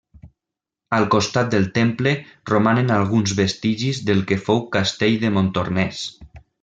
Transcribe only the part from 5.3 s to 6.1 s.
Montornès.